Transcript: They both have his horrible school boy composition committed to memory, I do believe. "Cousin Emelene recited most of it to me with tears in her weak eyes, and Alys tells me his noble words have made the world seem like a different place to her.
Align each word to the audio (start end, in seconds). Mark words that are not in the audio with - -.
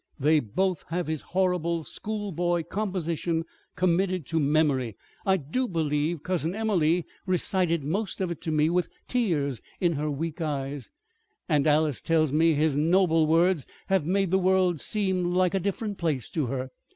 They 0.19 0.39
both 0.39 0.83
have 0.87 1.05
his 1.05 1.21
horrible 1.21 1.83
school 1.83 2.31
boy 2.31 2.63
composition 2.63 3.45
committed 3.75 4.25
to 4.29 4.39
memory, 4.39 4.97
I 5.27 5.37
do 5.37 5.67
believe. 5.67 6.23
"Cousin 6.23 6.53
Emelene 6.55 7.03
recited 7.27 7.83
most 7.83 8.19
of 8.19 8.31
it 8.31 8.41
to 8.41 8.51
me 8.51 8.67
with 8.71 8.89
tears 9.07 9.61
in 9.79 9.91
her 9.93 10.09
weak 10.09 10.41
eyes, 10.41 10.89
and 11.47 11.67
Alys 11.67 12.01
tells 12.01 12.33
me 12.33 12.55
his 12.55 12.75
noble 12.75 13.27
words 13.27 13.67
have 13.89 14.07
made 14.07 14.31
the 14.31 14.39
world 14.39 14.79
seem 14.79 15.35
like 15.35 15.53
a 15.53 15.59
different 15.59 15.99
place 15.99 16.31
to 16.31 16.47
her. 16.47 16.71